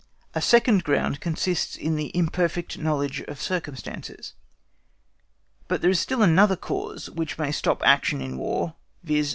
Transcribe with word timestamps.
18 0.31 0.31
A 0.33 0.41
SECOND 0.41 0.83
GROUND 0.83 1.19
CONSISTS 1.21 1.75
IN 1.77 1.93
THE 1.95 2.07
IMPERFECT 2.17 2.79
KNOWLEDGE 2.79 3.21
OF 3.27 3.39
CIRCUMSTANCES. 3.39 4.33
But 5.67 5.81
there 5.83 5.91
is 5.91 5.99
still 5.99 6.23
another 6.23 6.55
cause 6.55 7.07
which 7.11 7.37
may 7.37 7.51
stop 7.51 7.83
action 7.85 8.19
in 8.19 8.39
War, 8.39 8.73
viz. 9.03 9.29